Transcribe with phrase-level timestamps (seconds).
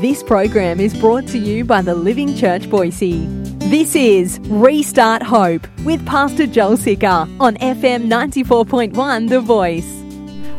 [0.00, 3.26] This program is brought to you by the Living Church Boise.
[3.68, 10.02] This is Restart Hope with Pastor Joel Sicker on FM 94.1 The Voice.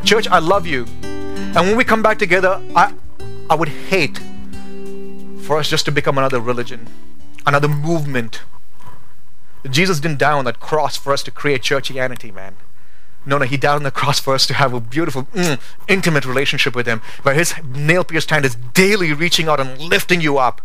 [0.08, 0.86] Church, I love you.
[1.02, 2.94] And when we come back together, I,
[3.50, 4.20] I would hate
[5.40, 6.86] for us just to become another religion,
[7.44, 8.42] another movement.
[9.68, 12.54] Jesus didn't die on that cross for us to create churchianity, man.
[13.24, 16.24] No, no, he died on the cross for us to have a beautiful, mm, intimate
[16.24, 20.38] relationship with him, where his nail pierced hand is daily reaching out and lifting you
[20.38, 20.60] up,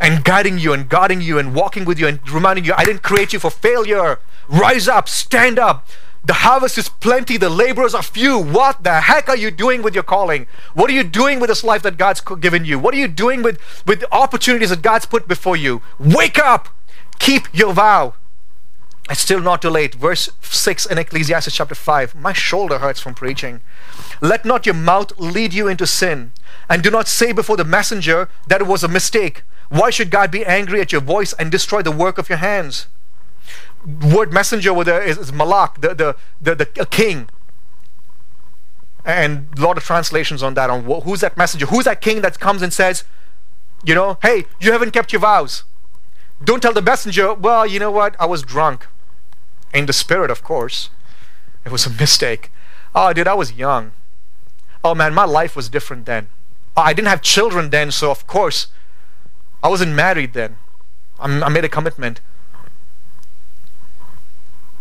[0.00, 3.02] and guiding you, and guarding you, and walking with you, and reminding you, I didn't
[3.02, 4.18] create you for failure.
[4.48, 5.86] Rise up, stand up.
[6.24, 8.38] The harvest is plenty, the laborers are few.
[8.38, 10.46] What the heck are you doing with your calling?
[10.72, 12.78] What are you doing with this life that God's given you?
[12.78, 15.82] What are you doing with, with the opportunities that God's put before you?
[15.98, 16.70] Wake up!
[17.18, 18.14] Keep your vow.
[19.10, 19.94] It's still not too late.
[19.94, 22.14] Verse 6 in Ecclesiastes chapter 5.
[22.14, 23.60] My shoulder hurts from preaching.
[24.20, 26.32] Let not your mouth lead you into sin,
[26.70, 29.42] and do not say before the messenger that it was a mistake.
[29.68, 32.86] Why should God be angry at your voice and destroy the work of your hands?
[33.84, 37.28] Word messenger with a, is, is malak, the, the, the, the king.
[39.04, 42.40] And a lot of translations on that, on who's that messenger, who's that king that
[42.40, 43.04] comes and says,
[43.84, 45.64] you know, hey, you haven't kept your vows.
[46.42, 48.86] Don't tell the messenger, well, you know what, I was drunk
[49.74, 50.88] in the spirit, of course.
[51.64, 52.50] It was a mistake.
[52.94, 53.92] Oh, dude, I was young.
[54.82, 56.28] Oh, man, my life was different then.
[56.76, 58.68] Oh, I didn't have children then, so of course,
[59.62, 60.56] I wasn't married then.
[61.18, 62.20] I'm, I made a commitment.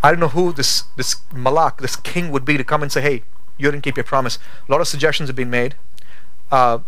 [0.02, 3.02] I don't know who this, this malak, this king would be to come and say,
[3.02, 3.24] hey,
[3.58, 4.38] you didn't keep your promise.
[4.68, 5.76] A lot of suggestions have been made.
[6.52, 6.80] Uh,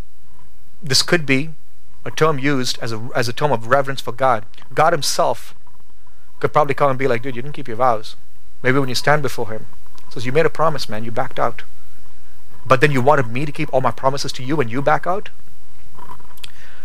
[0.83, 1.51] this could be
[2.03, 4.45] a term used as a, as a term of reverence for God.
[4.73, 5.55] God Himself
[6.39, 8.15] could probably come and be like, dude, you didn't keep your vows.
[8.61, 9.65] Maybe when you stand before him,
[10.09, 11.63] says, you made a promise, man, you backed out.
[12.65, 15.05] But then you wanted me to keep all my promises to you and you back
[15.05, 15.29] out?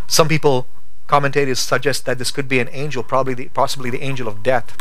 [0.07, 0.67] Some people,
[1.07, 4.77] commentators suggest that this could be an angel, probably the, possibly the angel of death,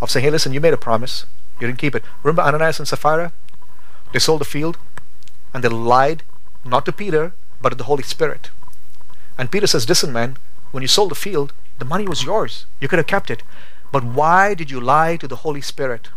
[0.00, 1.24] of saying, hey, listen, you made a promise,
[1.60, 2.04] you didn't keep it.
[2.22, 3.32] Remember Ananias and Sapphira?
[4.12, 4.76] They sold the field
[5.54, 6.24] and they lied,
[6.64, 8.50] not to Peter, but to the Holy Spirit.
[9.38, 10.36] And Peter says, listen, man,
[10.72, 12.66] when you sold the field, the money was yours.
[12.80, 13.42] You could have kept it.
[13.92, 16.08] But why did you lie to the Holy Spirit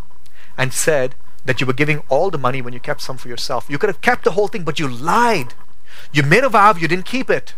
[0.57, 1.13] and said
[1.43, 3.67] that you were giving all the money when you kept some for yourself?
[3.69, 5.53] You could have kept the whole thing, but you lied.
[6.13, 7.53] You made a vow, you didn't keep it.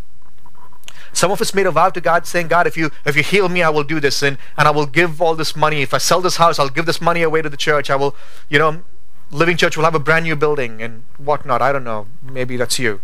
[1.13, 3.47] Some of us made a vow to God saying, God, if you if you heal
[3.47, 5.81] me, I will do this and, and I will give all this money.
[5.81, 7.89] If I sell this house, I'll give this money away to the church.
[7.89, 8.15] I will,
[8.49, 8.83] you know,
[9.31, 11.61] Living Church will have a brand new building and whatnot.
[11.61, 12.07] I don't know.
[12.21, 13.01] Maybe that's you.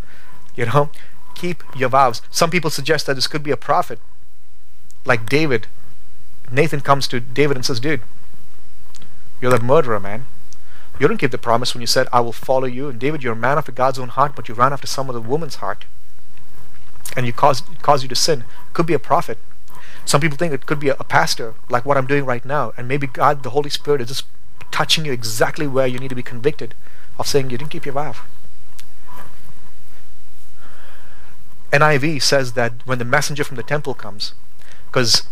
[0.55, 0.89] You know?
[1.35, 2.21] Keep your vows.
[2.29, 3.99] Some people suggest that this could be a prophet.
[5.05, 5.67] Like David
[6.53, 8.01] Nathan comes to David and says, Dude,
[9.41, 10.25] you're that murderer, man.
[10.99, 12.87] You didn't keep the promise when you said, I will follow you.
[12.87, 15.19] And David, you're a man after God's own heart, but you ran after some other
[15.19, 15.85] woman's heart.
[17.17, 18.43] And you caused, caused you to sin.
[18.73, 19.39] Could be a prophet.
[20.05, 22.73] Some people think it could be a, a pastor, like what I'm doing right now.
[22.77, 24.25] And maybe God, the Holy Spirit, is just
[24.71, 26.75] touching you exactly where you need to be convicted
[27.17, 28.15] of saying you didn't keep your vow.
[31.71, 34.35] NIV says that when the messenger from the temple comes,
[34.85, 35.23] because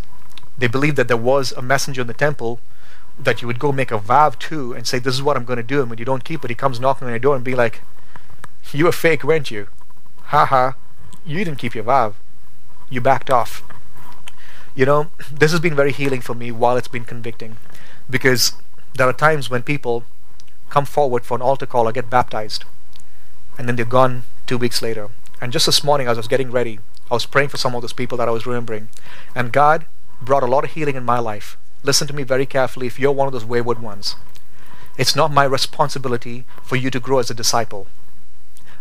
[0.58, 2.60] they believed that there was a messenger in the temple
[3.20, 5.58] that you would go make a vow to and say, This is what I'm going
[5.58, 5.82] to do.
[5.82, 7.82] And when you don't keep it, he comes knocking on your door and be like,
[8.72, 9.68] You were fake, weren't you?
[10.26, 10.76] Ha ha.
[11.26, 12.16] You didn't keep your vow.
[12.90, 13.64] You backed off.
[14.74, 17.58] You know, this has been very healing for me while it's been convicting.
[18.10, 18.54] Because
[18.96, 20.04] there are times when people
[20.70, 22.66] come forward for an altar call or get baptized.
[23.58, 25.10] And then they're gone two weeks later.
[25.42, 26.80] And just this morning, as I was getting ready,
[27.10, 28.90] I was praying for some of those people that I was remembering.
[29.36, 29.86] And God
[30.22, 31.58] brought a lot of healing in my life.
[31.84, 34.16] Listen to me very carefully if you're one of those wayward ones.
[34.98, 37.88] It's not my responsibility for you to grow as a disciple.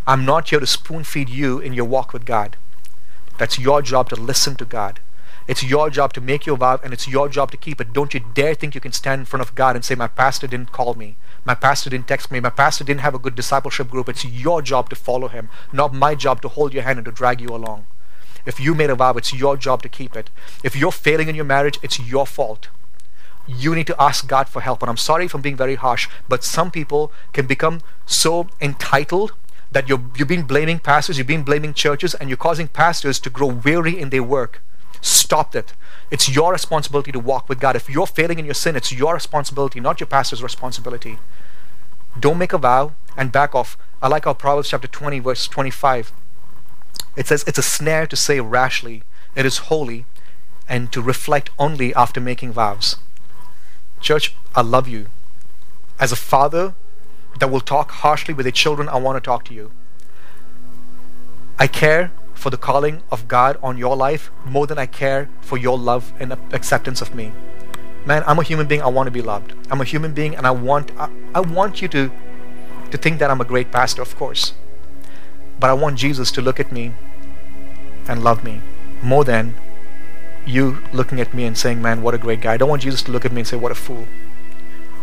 [0.06, 2.56] I'm not here to spoon feed you in your walk with God.
[3.38, 5.00] That's your job to listen to God.
[5.48, 7.92] It's your job to make your vow and it's your job to keep it.
[7.92, 10.46] Don't you dare think you can stand in front of God and say, My pastor
[10.46, 11.16] didn't call me.
[11.44, 12.38] My pastor didn't text me.
[12.38, 14.08] My pastor didn't have a good discipleship group.
[14.08, 17.12] It's your job to follow him, not my job to hold your hand and to
[17.12, 17.86] drag you along.
[18.46, 20.30] If you made a vow, it's your job to keep it.
[20.64, 22.68] If you're failing in your marriage, it's your fault.
[23.46, 24.82] You need to ask God for help.
[24.82, 29.32] And I'm sorry if I'm being very harsh, but some people can become so entitled
[29.72, 33.30] that you're, you've been blaming pastors, you've been blaming churches, and you're causing pastors to
[33.30, 34.62] grow weary in their work.
[35.00, 35.72] Stop it.
[36.10, 37.76] It's your responsibility to walk with God.
[37.76, 41.18] If you're failing in your sin, it's your responsibility, not your pastor's responsibility.
[42.18, 43.78] Don't make a vow and back off.
[44.02, 46.12] I like how Proverbs chapter 20, verse 25
[47.16, 49.02] it says it's a snare to say rashly,
[49.34, 50.04] it is holy,
[50.68, 52.96] and to reflect only after making vows.
[54.00, 55.06] Church, I love you.
[55.98, 56.74] As a father
[57.38, 59.70] that will talk harshly with their children, I want to talk to you.
[61.58, 65.58] I care for the calling of God on your life more than I care for
[65.58, 67.32] your love and acceptance of me.
[68.06, 68.80] Man, I'm a human being.
[68.80, 69.52] I want to be loved.
[69.70, 72.10] I'm a human being, and I want I, I want you to
[72.90, 74.54] to think that I'm a great pastor, of course.
[75.60, 76.92] But I want Jesus to look at me
[78.08, 78.62] and love me
[79.02, 79.54] more than
[80.46, 83.02] you looking at me and saying, "Man, what a great guy." I don't want Jesus
[83.02, 84.06] to look at me and say, "What a fool."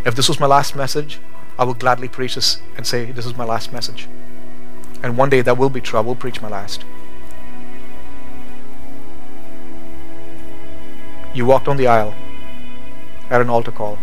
[0.04, 1.20] If this was my last message,
[1.60, 4.08] I will gladly preach this and say, "This is my last message."
[5.04, 6.00] And one day that will be true.
[6.00, 6.84] I will preach my last.
[11.36, 12.16] You walked on the aisle
[13.30, 14.00] at an altar call.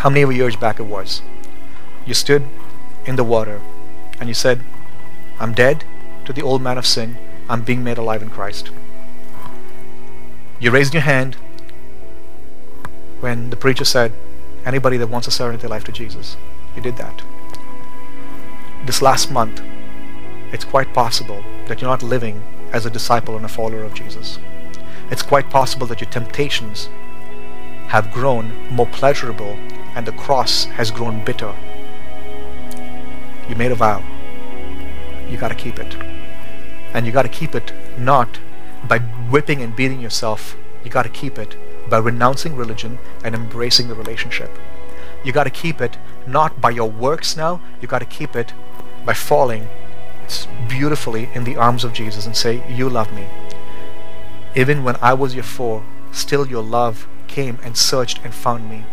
[0.00, 1.20] How many years back it was?
[2.06, 2.44] You stood
[3.04, 3.60] in the water
[4.18, 4.60] and you said,
[5.38, 5.84] I'm dead
[6.24, 7.16] to the old man of sin.
[7.48, 8.70] I'm being made alive in Christ.
[10.60, 11.36] You raised your hand
[13.20, 14.12] when the preacher said,
[14.64, 16.36] Anybody that wants to surrender their life to Jesus.
[16.74, 17.22] You did that.
[18.86, 19.62] This last month,
[20.52, 22.42] it's quite possible that you're not living
[22.72, 24.38] as a disciple and a follower of Jesus.
[25.10, 26.88] It's quite possible that your temptations
[27.88, 29.58] have grown more pleasurable
[29.94, 31.54] and the cross has grown bitter.
[33.48, 34.02] You made a vow.
[35.34, 35.96] You got to keep it.
[36.94, 38.38] And you got to keep it not
[38.86, 40.56] by whipping and beating yourself.
[40.84, 41.56] You got to keep it
[41.90, 44.56] by renouncing religion and embracing the relationship.
[45.24, 48.52] You got to keep it not by your works now, you got to keep it
[49.04, 49.66] by falling
[50.68, 53.26] beautifully in the arms of Jesus and say, You love me.
[54.54, 55.82] Even when I was your foe,
[56.12, 58.84] still your love came and searched and found me.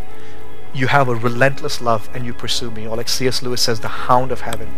[0.73, 3.43] You have a relentless love and you pursue me, or like C.S.
[3.43, 4.69] Lewis says, the hound of heaven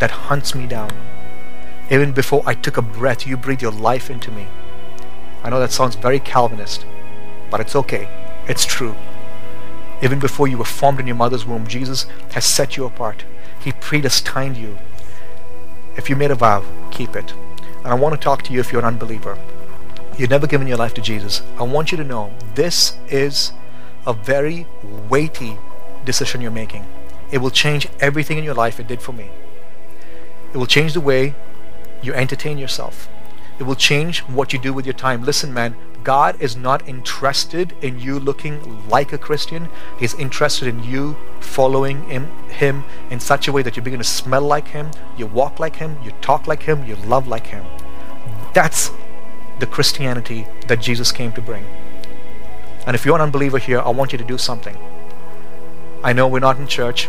[0.00, 0.90] that hunts me down.
[1.90, 4.48] Even before I took a breath, you breathed your life into me.
[5.42, 6.84] I know that sounds very Calvinist,
[7.50, 8.08] but it's okay.
[8.48, 8.96] It's true.
[10.02, 13.24] Even before you were formed in your mother's womb, Jesus has set you apart.
[13.60, 14.78] He predestined you.
[15.96, 17.34] If you made a vow, keep it.
[17.78, 19.38] And I want to talk to you if you're an unbeliever.
[20.16, 21.42] You've never given your life to Jesus.
[21.58, 23.52] I want you to know this is
[24.06, 24.66] a very
[25.08, 25.58] weighty
[26.04, 26.86] decision you're making.
[27.30, 28.80] It will change everything in your life.
[28.80, 29.30] It did for me.
[30.52, 31.34] It will change the way
[32.02, 33.08] you entertain yourself.
[33.58, 35.22] It will change what you do with your time.
[35.22, 39.68] Listen, man, God is not interested in you looking like a Christian.
[39.98, 44.04] He's interested in you following him, him in such a way that you begin to
[44.04, 47.64] smell like Him, you walk like Him, you talk like Him, you love like Him.
[48.54, 48.90] That's
[49.58, 51.66] the Christianity that Jesus came to bring.
[52.86, 54.76] And if you're an unbeliever here, I want you to do something.
[56.02, 57.08] I know we're not in church.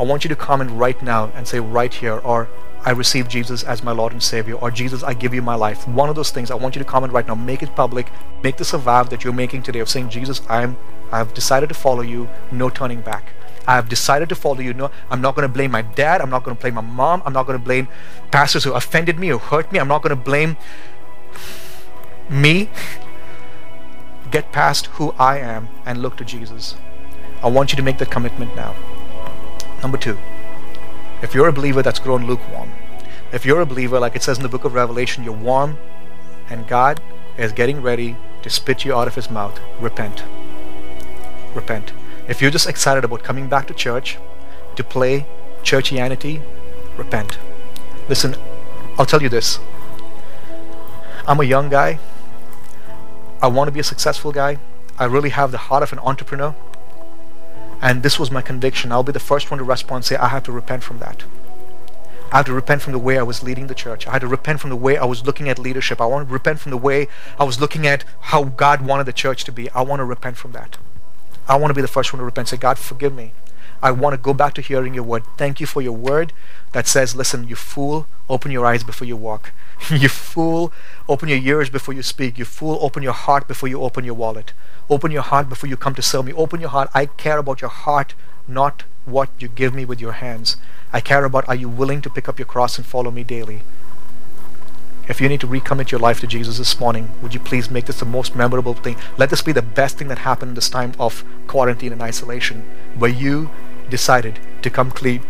[0.00, 2.48] I want you to comment right now and say right here, or
[2.84, 5.86] I receive Jesus as my Lord and Savior, or Jesus, I give you my life.
[5.86, 6.50] One of those things.
[6.50, 7.34] I want you to comment right now.
[7.34, 8.08] Make it public.
[8.42, 10.76] Make this a vow that you're making today of saying, Jesus, I'm
[11.12, 13.34] I've decided to follow you, no turning back.
[13.66, 14.74] I have decided to follow you.
[14.74, 16.20] No, I'm not going to blame my dad.
[16.20, 17.22] I'm not going to blame my mom.
[17.24, 17.86] I'm not going to blame
[18.30, 19.78] pastors who offended me or hurt me.
[19.78, 20.56] I'm not going to blame
[22.28, 22.70] me.
[24.30, 26.74] Get past who I am and look to Jesus.
[27.42, 28.74] I want you to make the commitment now.
[29.82, 30.16] Number two,
[31.22, 32.70] if you're a believer that's grown lukewarm,
[33.32, 35.78] if you're a believer, like it says in the book of Revelation, you're warm
[36.48, 37.00] and God
[37.36, 40.24] is getting ready to spit you out of his mouth, repent.
[41.54, 41.92] Repent.
[42.28, 44.18] If you're just excited about coming back to church,
[44.76, 45.26] to play
[45.62, 46.42] churchianity,
[46.96, 47.38] repent.
[48.08, 48.36] Listen,
[48.98, 49.58] I'll tell you this.
[51.26, 51.98] I'm a young guy.
[53.40, 54.58] I want to be a successful guy.
[54.98, 56.54] I really have the heart of an entrepreneur.
[57.82, 58.92] And this was my conviction.
[58.92, 61.24] I'll be the first one to respond say, I have to repent from that.
[62.30, 64.06] I have to repent from the way I was leading the church.
[64.06, 66.00] I had to repent from the way I was looking at leadership.
[66.00, 67.08] I want to repent from the way
[67.38, 69.68] I was looking at how God wanted the church to be.
[69.70, 70.78] I want to repent from that.
[71.46, 72.48] I want to be the first one to repent.
[72.48, 73.32] Say, God, forgive me.
[73.82, 75.24] I want to go back to hearing your word.
[75.36, 76.32] Thank you for your word
[76.70, 79.52] that says, listen, you fool, open your eyes before you walk.
[79.90, 80.72] you fool,
[81.08, 82.38] open your ears before you speak.
[82.38, 84.52] You fool, open your heart before you open your wallet.
[84.88, 86.32] Open your heart before you come to serve me.
[86.32, 86.90] Open your heart.
[86.94, 88.14] I care about your heart,
[88.46, 90.56] not what you give me with your hands.
[90.92, 93.62] I care about are you willing to pick up your cross and follow me daily?
[95.08, 97.86] If you need to recommit your life to Jesus this morning, would you please make
[97.86, 98.96] this the most memorable thing?
[99.16, 102.64] Let this be the best thing that happened this time of quarantine and isolation,
[102.96, 103.50] where you
[103.88, 105.22] decided to come clean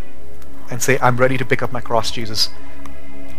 [0.69, 2.49] and say, I'm ready to pick up my cross, Jesus.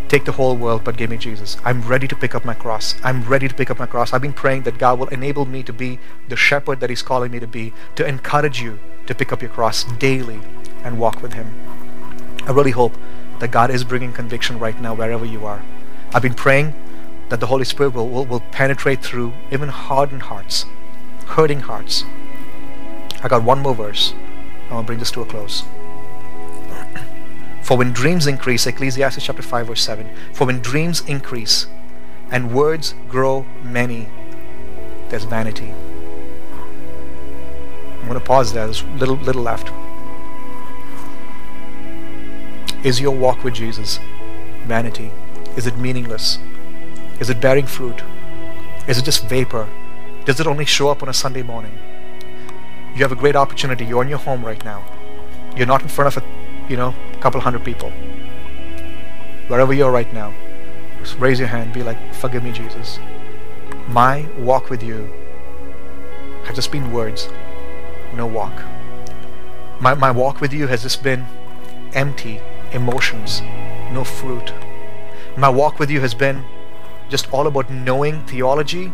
[0.09, 1.57] Take the whole world, but give me Jesus.
[1.65, 2.95] I'm ready to pick up my cross.
[3.03, 4.13] I'm ready to pick up my cross.
[4.13, 7.33] I've been praying that God will enable me to be the shepherd that He's calling
[7.33, 10.41] me to be, to encourage you to pick up your cross daily
[10.85, 11.53] and walk with Him.
[12.47, 12.97] I really hope
[13.41, 15.63] that God is bringing conviction right now wherever you are.
[16.13, 16.75] I've been praying
[17.31, 20.67] that the Holy Spirit will, will, will penetrate through even hardened hearts,
[21.27, 22.05] hurting hearts.
[23.23, 24.15] I got one more verse.
[24.69, 25.65] Going to bring this to a close.
[27.63, 31.67] For when dreams increase, Ecclesiastes chapter 5, verse 7, for when dreams increase
[32.31, 34.09] and words grow many,
[35.09, 35.73] there's vanity.
[38.01, 38.67] I'm going to pause there.
[38.67, 39.71] There's little, little left.
[42.85, 43.99] Is your walk with Jesus
[44.67, 45.11] vanity?
[45.57, 46.39] Is it meaningless?
[47.19, 48.03] Is it bearing fruit?
[48.87, 49.69] Is it just vapor?
[50.27, 51.79] Does it only show up on a Sunday morning?
[52.95, 53.85] You have a great opportunity.
[53.85, 54.85] You're in your home right now.
[55.57, 56.27] You're not in front of a,
[56.69, 57.91] you know, couple hundred people.
[59.49, 60.33] Wherever you are right now,
[61.01, 61.73] just raise your hand.
[61.73, 63.01] Be like, "Forgive me, Jesus.
[63.89, 65.11] My walk with you
[66.45, 67.29] has just been words,
[68.15, 68.63] no walk.
[69.81, 71.27] My my walk with you has just been
[71.95, 72.41] empty
[72.73, 73.43] emotions,
[73.91, 74.53] no fruit.
[75.37, 76.45] My walk with you has been
[77.09, 78.93] just all about knowing theology,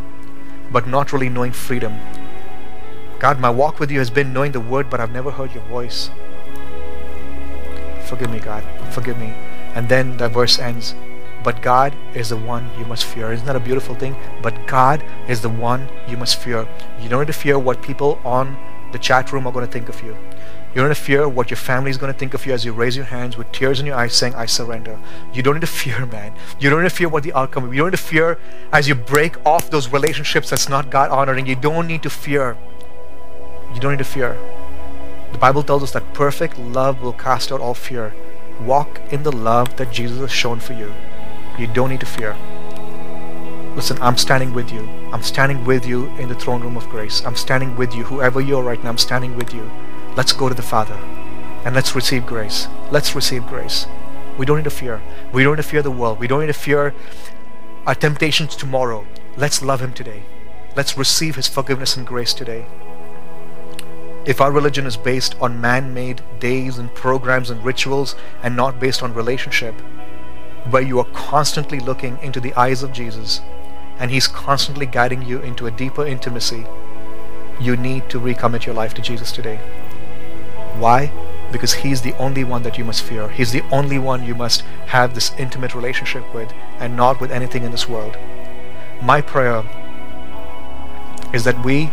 [0.73, 2.01] but not really knowing freedom.
[3.21, 5.63] God, my walk with you has been knowing the word, but I've never heard your
[5.65, 6.11] voice.
[8.07, 8.65] Forgive me, God.
[8.95, 9.35] Forgive me.
[9.75, 10.95] And then the verse ends.
[11.45, 13.31] But God is the one you must fear.
[13.31, 14.17] Isn't that a beautiful thing?
[14.41, 16.67] But God is the one you must fear.
[16.99, 18.57] You don't need to fear what people on
[18.91, 20.17] the chat room are going to think of you.
[20.71, 22.65] You don't need to fear what your family is going to think of you as
[22.65, 24.99] you raise your hands with tears in your eyes saying, I surrender.
[25.35, 26.33] You don't need to fear, man.
[26.59, 27.71] You don't need to fear what the outcome.
[27.71, 28.39] You don't need to fear
[28.73, 31.47] as you break off those relationships that's not God honoring.
[31.47, 32.57] You don't need to fear.
[33.75, 34.37] You don't need to fear.
[35.33, 38.13] The Bible tells us that perfect love will cast out all fear.
[38.61, 40.93] Walk in the love that Jesus has shown for you.
[41.59, 42.37] You don't need to fear.
[43.77, 44.89] Listen, I'm standing with you.
[45.13, 47.25] I'm standing with you in the throne room of grace.
[47.25, 48.05] I'm standing with you.
[48.05, 49.71] Whoever you are right now, I'm standing with you.
[50.17, 50.99] Let's go to the Father
[51.65, 52.67] and let's receive grace.
[52.91, 53.87] Let's receive grace.
[54.37, 55.01] We don't need to fear.
[55.33, 56.19] We don't need to fear the world.
[56.19, 56.95] We don't need to fear
[57.87, 59.07] our temptations tomorrow.
[59.37, 60.25] Let's love Him today.
[60.75, 62.67] Let's receive His forgiveness and grace today.
[64.27, 68.79] If our religion is based on man made days and programs and rituals and not
[68.79, 69.75] based on relationship,
[70.69, 73.41] where you are constantly looking into the eyes of Jesus
[73.99, 76.67] and He's constantly guiding you into a deeper intimacy,
[77.59, 79.57] you need to recommit your life to Jesus today.
[80.77, 81.11] Why?
[81.51, 83.29] Because He's the only one that you must fear.
[83.29, 87.65] He's the only one you must have this intimate relationship with and not with anything
[87.65, 88.19] in this world.
[89.03, 89.65] My prayer
[91.33, 91.91] is that we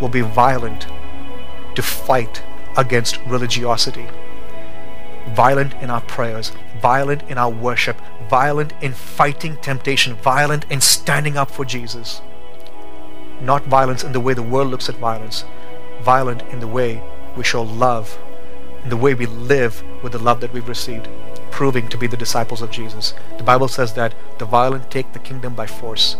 [0.00, 0.86] will be violent
[1.74, 2.42] to fight
[2.76, 4.06] against religiosity.
[5.34, 11.36] Violent in our prayers, violent in our worship, violent in fighting temptation, violent in standing
[11.36, 12.20] up for Jesus.
[13.40, 15.44] Not violence in the way the world looks at violence,
[16.02, 17.02] violent in the way
[17.36, 18.18] we show love,
[18.82, 21.08] in the way we live with the love that we've received,
[21.50, 23.14] proving to be the disciples of Jesus.
[23.36, 26.16] The Bible says that the violent take the kingdom by force.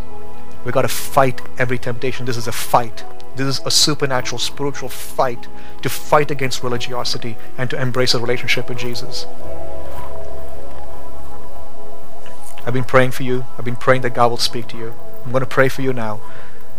[0.65, 2.27] We've got to fight every temptation.
[2.27, 3.05] This is a fight.
[3.39, 5.47] This is a supernatural, spiritual fight
[5.83, 9.27] to fight against religiosity and to embrace a relationship with Jesus.
[12.67, 13.47] I've been praying for you.
[13.57, 14.93] I've been praying that God will speak to you.
[15.25, 16.21] I'm going to pray for you now.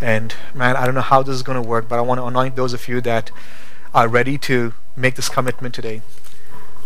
[0.02, 2.26] And man, I don't know how this is going to work, but I want to
[2.26, 3.32] anoint those of you that
[3.94, 6.02] are ready to make this commitment today.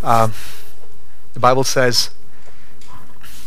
[0.04, 0.34] Um,
[1.34, 2.12] the Bible says,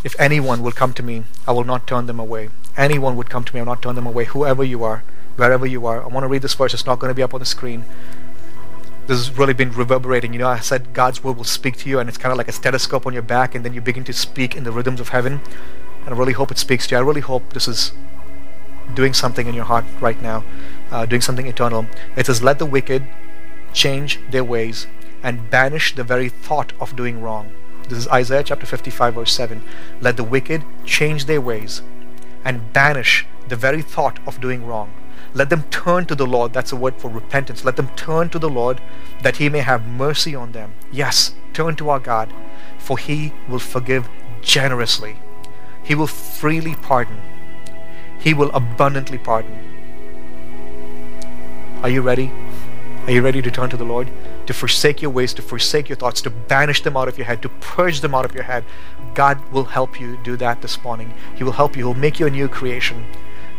[0.02, 2.50] if anyone will come to me, I will not turn them away.
[2.76, 4.25] Anyone would come to me, I will not turn them away.
[4.25, 5.04] Whoever you are,
[5.37, 6.02] wherever you are.
[6.02, 6.75] I want to read this verse.
[6.75, 7.85] It's not going to be up on the screen.
[9.07, 10.33] This has really been reverberating.
[10.33, 12.49] You know, I said God's word will speak to you, and it's kind of like
[12.49, 15.11] a stethoscope on your back, and then you begin to speak in the rhythms of
[15.11, 15.40] heaven.
[16.05, 16.99] And I really hope it speaks to you.
[16.99, 17.93] I really hope this is
[18.95, 20.45] doing something in your heart right now,
[20.90, 21.87] uh, doing something eternal.
[22.16, 23.07] It says, Let the wicked
[23.73, 24.87] change their ways
[25.23, 27.52] and banish the very thought of doing wrong.
[27.88, 29.62] This is Isaiah chapter 55, verse 7.
[30.00, 31.83] Let the wicked change their ways
[32.45, 34.93] and banish the very thought of doing wrong.
[35.37, 36.55] Let them turn to the Lord.
[36.55, 37.62] That's a word for repentance.
[37.62, 38.81] Let them turn to the Lord
[39.21, 40.73] that He may have mercy on them.
[40.90, 42.33] Yes, turn to our God,
[42.78, 44.09] for He will forgive
[44.40, 45.19] generously.
[45.83, 47.21] He will freely pardon.
[48.19, 49.59] He will abundantly pardon.
[51.83, 52.33] Are you ready?
[53.05, 54.09] Are you ready to turn to the Lord?
[54.47, 57.43] To forsake your ways, to forsake your thoughts, to banish them out of your head,
[57.43, 58.64] to purge them out of your head.
[59.12, 61.12] God will help you do that this morning.
[61.35, 61.85] He will help you.
[61.85, 63.05] He'll make you a new creation.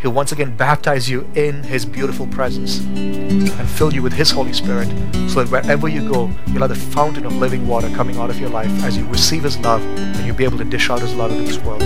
[0.02, 4.54] He'll once again baptize you in His beautiful presence and fill you with His Holy
[4.54, 4.88] Spirit
[5.30, 8.40] so that wherever you go, you'll have the fountain of living water coming out of
[8.40, 11.16] your life as you receive His love and you'll be able to dish out His
[11.16, 11.82] love into this world.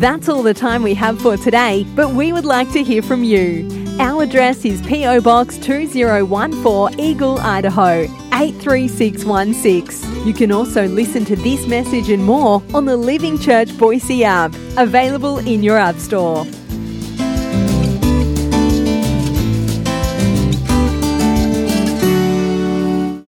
[0.00, 3.24] That's all the time we have for today, but we would like to hear from
[3.24, 3.66] you.
[3.98, 8.02] Our address is PO Box 2014 Eagle, Idaho
[8.32, 10.05] 83616.
[10.26, 14.52] You can also listen to this message and more on the Living Church Boise app,
[14.76, 16.44] available in your App Store.